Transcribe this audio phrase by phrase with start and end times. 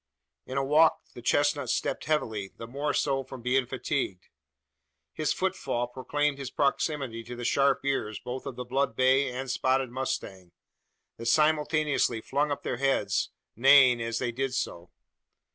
[0.47, 4.29] In a walk the chestnut stepped heavily the more so from being fatigued.
[5.13, 9.51] His footfall proclaimed his proximity to the sharp ears, both of the blood bay and
[9.51, 10.53] spotted mustang;
[11.17, 14.89] that simultaneously flung up their heads, neighing as they did so.